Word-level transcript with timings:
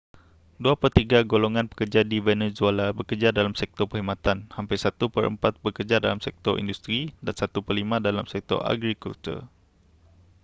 dua 0.63 0.73
pertiga 0.81 1.19
golongan 1.31 1.65
pekerja 1.71 2.01
di 2.11 2.17
venezuela 2.27 2.87
bekerja 2.97 3.29
dalam 3.37 3.53
sektor 3.61 3.85
perkhidmatan 3.89 4.37
hampir 4.55 4.77
satu 4.85 5.05
perempat 5.15 5.53
bekerja 5.65 5.95
dalam 6.05 6.17
sektor 6.25 6.53
industri 6.63 6.99
dan 7.25 7.35
satu 7.41 7.59
perlima 7.67 7.97
dalam 8.07 8.25
sektor 8.33 8.59
agrikultur 8.73 9.39